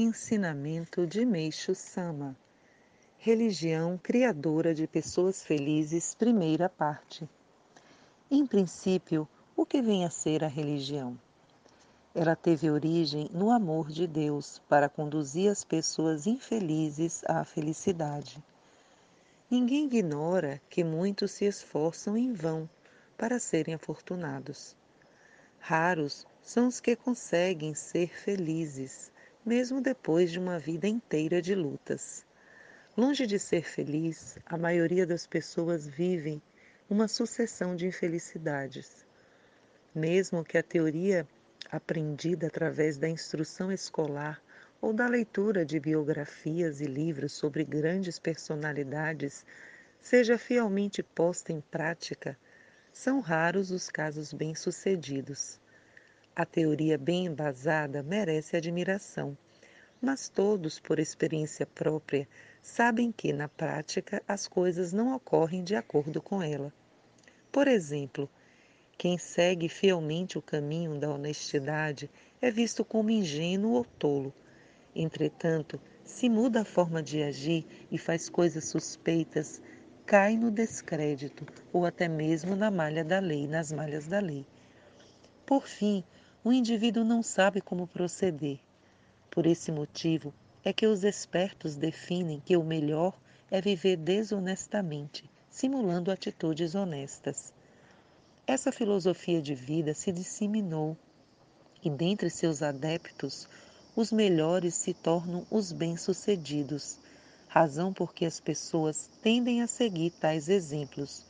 Ensinamento 0.00 1.04
de 1.04 1.24
Meixo 1.24 1.74
Sama 1.74 2.36
Religião 3.18 3.98
criadora 4.00 4.72
de 4.72 4.86
pessoas 4.86 5.42
felizes, 5.42 6.14
primeira 6.14 6.68
parte. 6.68 7.28
Em 8.30 8.46
princípio, 8.46 9.28
o 9.56 9.66
que 9.66 9.82
vem 9.82 10.04
a 10.04 10.10
ser 10.10 10.44
a 10.44 10.46
religião? 10.46 11.18
Ela 12.14 12.36
teve 12.36 12.70
origem 12.70 13.28
no 13.32 13.50
amor 13.50 13.90
de 13.90 14.06
Deus 14.06 14.62
para 14.68 14.88
conduzir 14.88 15.50
as 15.50 15.64
pessoas 15.64 16.28
infelizes 16.28 17.24
à 17.24 17.44
felicidade. 17.44 18.40
Ninguém 19.50 19.86
ignora 19.86 20.62
que 20.70 20.84
muitos 20.84 21.32
se 21.32 21.44
esforçam 21.44 22.16
em 22.16 22.32
vão 22.32 22.70
para 23.16 23.40
serem 23.40 23.74
afortunados. 23.74 24.76
Raros 25.58 26.24
são 26.40 26.68
os 26.68 26.78
que 26.78 26.94
conseguem 26.94 27.74
ser 27.74 28.16
felizes 28.16 29.10
mesmo 29.48 29.80
depois 29.80 30.30
de 30.30 30.38
uma 30.38 30.58
vida 30.58 30.86
inteira 30.86 31.40
de 31.40 31.54
lutas. 31.54 32.22
Longe 32.94 33.26
de 33.26 33.38
ser 33.38 33.62
feliz, 33.62 34.36
a 34.44 34.58
maioria 34.58 35.06
das 35.06 35.26
pessoas 35.26 35.86
vivem 35.88 36.42
uma 36.90 37.08
sucessão 37.08 37.74
de 37.74 37.86
infelicidades. 37.86 39.06
Mesmo 39.94 40.44
que 40.44 40.58
a 40.58 40.62
teoria 40.62 41.26
aprendida 41.72 42.48
através 42.48 42.98
da 42.98 43.08
instrução 43.08 43.72
escolar 43.72 44.38
ou 44.82 44.92
da 44.92 45.06
leitura 45.08 45.64
de 45.64 45.80
biografias 45.80 46.82
e 46.82 46.84
livros 46.84 47.32
sobre 47.32 47.64
grandes 47.64 48.18
personalidades 48.18 49.46
seja 49.98 50.36
fielmente 50.36 51.02
posta 51.02 51.54
em 51.54 51.62
prática, 51.62 52.36
são 52.92 53.20
raros 53.20 53.70
os 53.70 53.88
casos 53.88 54.30
bem-sucedidos. 54.30 55.58
A 56.40 56.46
teoria 56.46 56.96
bem 56.96 57.26
embasada 57.26 58.00
merece 58.00 58.56
admiração, 58.56 59.36
mas 60.00 60.28
todos, 60.28 60.78
por 60.78 61.00
experiência 61.00 61.66
própria, 61.66 62.28
sabem 62.62 63.10
que, 63.10 63.32
na 63.32 63.48
prática, 63.48 64.22
as 64.28 64.46
coisas 64.46 64.92
não 64.92 65.16
ocorrem 65.16 65.64
de 65.64 65.74
acordo 65.74 66.22
com 66.22 66.40
ela. 66.40 66.72
Por 67.50 67.66
exemplo, 67.66 68.30
quem 68.96 69.18
segue 69.18 69.68
fielmente 69.68 70.38
o 70.38 70.42
caminho 70.42 70.96
da 70.96 71.10
honestidade 71.10 72.08
é 72.40 72.52
visto 72.52 72.84
como 72.84 73.10
ingênuo 73.10 73.72
ou 73.72 73.84
tolo. 73.84 74.32
Entretanto, 74.94 75.80
se 76.04 76.28
muda 76.28 76.60
a 76.60 76.64
forma 76.64 77.02
de 77.02 77.20
agir 77.20 77.66
e 77.90 77.98
faz 77.98 78.28
coisas 78.28 78.66
suspeitas, 78.66 79.60
cai 80.06 80.36
no 80.36 80.52
descrédito 80.52 81.44
ou 81.72 81.84
até 81.84 82.06
mesmo 82.06 82.54
na 82.54 82.70
malha 82.70 83.02
da 83.02 83.18
lei, 83.18 83.48
nas 83.48 83.72
malhas 83.72 84.06
da 84.06 84.20
lei. 84.20 84.46
Por 85.44 85.66
fim, 85.66 86.04
o 86.48 86.52
indivíduo 86.52 87.04
não 87.04 87.22
sabe 87.22 87.60
como 87.60 87.86
proceder. 87.86 88.58
Por 89.30 89.44
esse 89.44 89.70
motivo 89.70 90.32
é 90.64 90.72
que 90.72 90.86
os 90.86 91.04
espertos 91.04 91.76
definem 91.76 92.40
que 92.40 92.56
o 92.56 92.64
melhor 92.64 93.14
é 93.50 93.60
viver 93.60 93.98
desonestamente, 93.98 95.28
simulando 95.50 96.10
atitudes 96.10 96.74
honestas. 96.74 97.52
Essa 98.46 98.72
filosofia 98.72 99.42
de 99.42 99.54
vida 99.54 99.92
se 99.92 100.10
disseminou 100.10 100.96
e 101.84 101.90
dentre 101.90 102.30
seus 102.30 102.62
adeptos, 102.62 103.46
os 103.94 104.10
melhores 104.10 104.74
se 104.74 104.94
tornam 104.94 105.46
os 105.50 105.70
bem-sucedidos, 105.70 106.98
razão 107.46 107.92
por 107.92 108.14
que 108.14 108.24
as 108.24 108.40
pessoas 108.40 109.10
tendem 109.20 109.60
a 109.60 109.66
seguir 109.66 110.12
tais 110.12 110.48
exemplos 110.48 111.26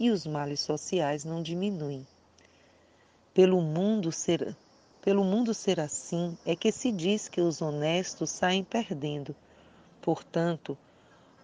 e 0.00 0.08
os 0.10 0.24
males 0.26 0.60
sociais 0.60 1.26
não 1.26 1.42
diminuem. 1.42 2.06
Pelo 3.34 3.62
mundo 3.62 4.12
ser, 4.12 4.54
pelo 5.02 5.24
mundo 5.24 5.52
ser 5.52 5.80
assim, 5.80 6.38
é 6.46 6.54
que 6.54 6.70
se 6.70 6.92
diz 6.92 7.28
que 7.28 7.40
os 7.40 7.60
honestos 7.60 8.30
saem 8.30 8.62
perdendo. 8.62 9.34
Portanto, 10.00 10.78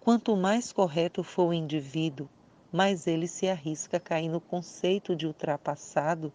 quanto 0.00 0.36
mais 0.36 0.72
correto 0.72 1.24
for 1.24 1.48
o 1.48 1.52
indivíduo, 1.52 2.28
mais 2.70 3.08
ele 3.08 3.26
se 3.26 3.48
arrisca 3.48 3.96
a 3.96 4.00
cair 4.00 4.28
no 4.28 4.40
conceito 4.40 5.16
de 5.16 5.26
ultrapassado 5.26 6.32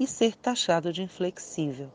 e 0.00 0.06
ser 0.06 0.34
taxado 0.34 0.92
de 0.92 1.00
inflexível. 1.00 1.92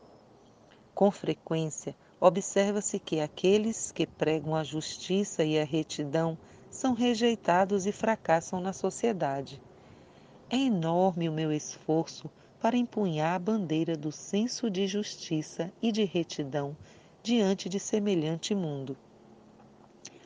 Com 0.94 1.10
frequência, 1.10 1.94
observa-se 2.18 2.98
que 2.98 3.20
aqueles 3.20 3.92
que 3.92 4.06
pregam 4.06 4.54
a 4.54 4.64
justiça 4.64 5.44
e 5.44 5.60
a 5.60 5.64
retidão 5.64 6.38
são 6.70 6.94
rejeitados 6.94 7.84
e 7.84 7.92
fracassam 7.92 8.62
na 8.62 8.72
sociedade. 8.72 9.60
É 10.48 10.56
enorme 10.56 11.28
o 11.28 11.32
meu 11.32 11.52
esforço 11.52 12.30
para 12.60 12.76
empunhar 12.76 13.34
a 13.34 13.38
bandeira 13.38 13.96
do 13.96 14.10
senso 14.10 14.70
de 14.70 14.86
justiça 14.86 15.72
e 15.82 15.92
de 15.92 16.04
retidão 16.04 16.76
diante 17.22 17.68
de 17.68 17.78
semelhante 17.78 18.54
mundo. 18.54 18.96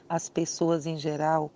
As 0.09 0.29
pessoas 0.29 0.87
em 0.87 0.99
geral 0.99 1.51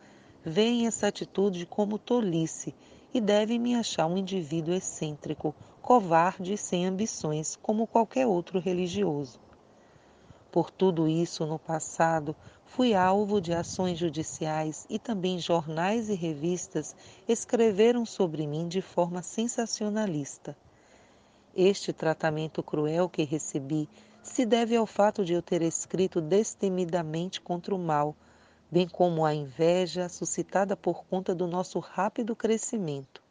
veem 0.45 0.87
essa 0.87 1.09
atitude 1.09 1.67
como 1.67 1.99
tolice 1.99 2.75
e 3.13 3.21
devem 3.21 3.59
me 3.59 3.75
achar 3.75 4.07
um 4.07 4.17
indivíduo 4.17 4.75
excêntrico, 4.75 5.55
covarde 5.81 6.55
e 6.55 6.59
sem 6.59 6.87
ambições, 6.87 7.57
como 7.57 7.87
qualquer 7.87 8.27
outro 8.27 8.59
religioso. 8.59 9.44
Por 10.55 10.71
tudo 10.71 11.09
isso, 11.09 11.45
no 11.45 11.59
passado, 11.59 12.33
fui 12.65 12.95
alvo 12.95 13.41
de 13.41 13.53
ações 13.53 13.99
judiciais 13.99 14.87
e 14.89 15.01
também 15.01 15.37
jornais 15.37 16.09
e 16.09 16.15
revistas 16.15 16.95
escreveram 17.27 18.07
sobre 18.07 18.47
mim 18.47 18.69
de 18.69 18.81
forma 18.81 19.21
sensacionalista. 19.21 20.57
Este 21.57 21.93
tratamento 21.93 22.63
cruel 22.63 23.09
que 23.09 23.25
recebi 23.25 23.89
se 24.23 24.47
deve 24.47 24.77
ao 24.77 24.87
fato 24.87 25.25
de 25.25 25.33
eu 25.33 25.43
ter 25.43 25.61
escrito 25.61 26.21
destemidamente 26.21 27.41
contra 27.41 27.75
o 27.75 27.79
mal, 27.79 28.15
bem 28.71 28.87
como 28.87 29.25
à 29.25 29.35
inveja 29.35 30.09
suscitada 30.09 30.77
por 30.77 31.05
conta 31.07 31.35
do 31.35 31.49
nosso 31.49 31.81
rápido 31.81 32.37
crescimento. 32.37 33.24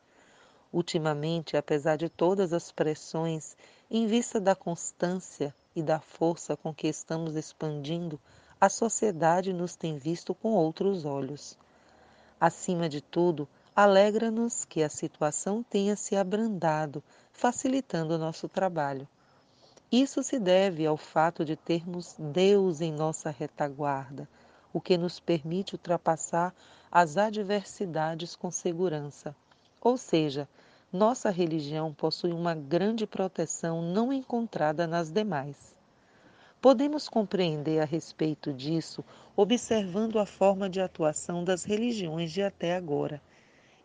Ultimamente, 0.73 1.55
apesar 1.55 1.97
de 1.97 2.09
todas 2.09 2.51
as 2.51 2.71
pressões, 2.71 3.55
em 3.91 4.07
vista 4.07 4.41
da 4.41 4.55
constância 4.55 5.53
e 5.75 5.83
da 5.83 5.99
força 5.99 6.57
com 6.57 6.73
que 6.73 6.87
estamos 6.87 7.35
expandindo, 7.35 8.19
a 8.59 8.67
sociedade 8.69 9.53
nos 9.53 9.75
tem 9.75 9.97
visto 9.97 10.33
com 10.33 10.53
outros 10.53 11.05
olhos. 11.05 11.55
Acima 12.39 12.89
de 12.89 13.01
tudo, 13.01 13.47
alegra-nos 13.75 14.65
que 14.65 14.81
a 14.81 14.89
situação 14.89 15.61
tenha 15.61 15.95
se 15.95 16.15
abrandado, 16.15 17.03
facilitando 17.31 18.15
o 18.15 18.17
nosso 18.17 18.49
trabalho. 18.49 19.07
Isso 19.91 20.23
se 20.23 20.39
deve 20.39 20.87
ao 20.87 20.97
fato 20.97 21.45
de 21.45 21.55
termos 21.55 22.15
Deus 22.17 22.81
em 22.81 22.91
nossa 22.91 23.29
retaguarda, 23.29 24.27
o 24.73 24.81
que 24.81 24.97
nos 24.97 25.19
permite 25.19 25.75
ultrapassar 25.75 26.51
as 26.91 27.15
adversidades 27.15 28.35
com 28.35 28.49
segurança. 28.49 29.35
Ou 29.83 29.97
seja, 29.97 30.47
nossa 30.93 31.29
religião 31.29 31.93
possui 31.93 32.31
uma 32.31 32.55
grande 32.55 33.05
proteção 33.05 33.81
não 33.81 34.13
encontrada 34.13 34.87
nas 34.87 35.11
demais. 35.11 35.75
Podemos 36.61 37.09
compreender 37.09 37.81
a 37.81 37.85
respeito 37.85 38.53
disso 38.53 39.03
observando 39.35 40.19
a 40.19 40.25
forma 40.25 40.69
de 40.69 40.79
atuação 40.79 41.43
das 41.43 41.65
religiões 41.65 42.31
de 42.31 42.41
até 42.41 42.75
agora. 42.75 43.21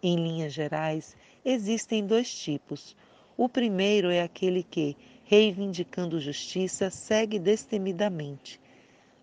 Em 0.00 0.14
linhas 0.14 0.52
gerais, 0.52 1.16
existem 1.44 2.06
dois 2.06 2.32
tipos. 2.32 2.94
O 3.36 3.48
primeiro 3.48 4.08
é 4.08 4.22
aquele 4.22 4.62
que, 4.62 4.96
reivindicando 5.24 6.20
justiça, 6.20 6.90
segue 6.90 7.40
destemidamente. 7.40 8.60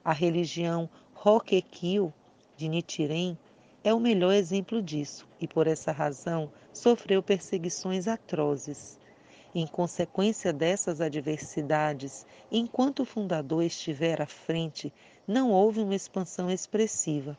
A 0.04 0.12
religião 0.12 0.90
Roquequil 1.14 2.14
de 2.58 2.68
Nichiren 2.68 3.38
é 3.86 3.94
o 3.94 4.00
melhor 4.00 4.34
exemplo 4.34 4.82
disso 4.82 5.28
e, 5.40 5.48
por 5.48 5.68
essa 5.68 5.92
razão, 5.92 6.52
sofreu 6.74 7.22
perseguições 7.22 8.08
atrozes. 8.08 8.98
Em 9.54 9.68
consequência 9.68 10.52
dessas 10.52 11.00
adversidades, 11.00 12.26
enquanto 12.52 13.04
o 13.04 13.06
fundador 13.06 13.62
estiver 13.62 14.24
à 14.24 14.26
frente, 14.26 14.92
não 15.28 15.52
houve 15.52 15.82
uma 15.82 15.94
expansão 15.94 16.50
expressiva. 16.50 17.38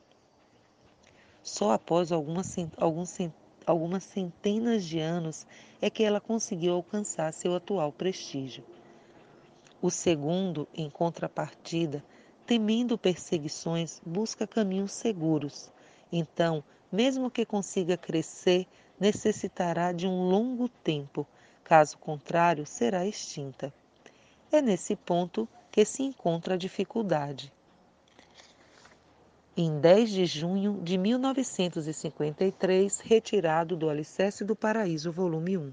Só 1.43 1.73
após 1.73 2.13
algumas, 2.13 2.55
algumas 3.67 4.05
centenas 4.05 4.85
de 4.85 5.01
anos 5.01 5.45
é 5.83 5.91
que 5.91 6.05
ela 6.05 6.21
conseguiu 6.21 6.75
alcançar 6.75 7.33
seu 7.33 7.57
atual 7.57 7.91
prestígio. 7.91 8.65
O 9.83 9.91
segundo, 9.91 10.69
em 10.73 10.89
contrapartida, 10.89 12.05
temendo 12.47 12.97
perseguições, 12.97 14.01
busca 14.07 14.47
caminhos 14.47 14.93
seguros 14.93 15.75
então, 16.11 16.65
mesmo 16.91 17.31
que 17.31 17.45
consiga 17.45 17.97
crescer, 17.97 18.67
necessitará 18.99 19.93
de 19.93 20.07
um 20.07 20.29
longo 20.29 20.69
tempo, 20.69 21.27
caso 21.65 21.99
contrário, 21.99 22.65
será 22.65 23.07
extinta. 23.07 23.73
É 24.51 24.63
nesse 24.63 24.97
ponto 24.97 25.47
que 25.71 25.85
se 25.85 26.03
encontra 26.03 26.55
a 26.55 26.59
dificuldade. 26.59 27.53
Em 29.57 29.81
10 29.81 30.11
de 30.11 30.27
junho 30.27 30.81
de 30.83 30.99
1953, 30.99 33.01
retirado 33.01 33.77
do 33.77 33.89
Alicerce 33.89 34.45
do 34.45 34.55
Paraíso, 34.55 35.11
volume 35.11 35.59
1. 35.59 35.73